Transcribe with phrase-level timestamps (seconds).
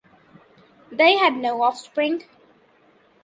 [0.91, 2.23] They had no offspring.